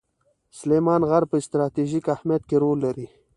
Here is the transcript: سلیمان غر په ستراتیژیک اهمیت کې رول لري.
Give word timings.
سلیمان 0.59 1.01
غر 1.09 1.23
په 1.31 1.37
ستراتیژیک 1.45 2.05
اهمیت 2.15 2.43
کې 2.49 2.55
رول 2.63 2.77
لري. 2.85 3.07